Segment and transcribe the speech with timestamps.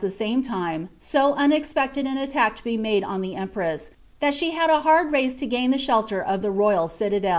[0.03, 3.91] th« same time, so unexpecied an attack to be made on the emptn«,lte
[4.33, 7.27] she had a hani race to gain the shelter of the royal citadd.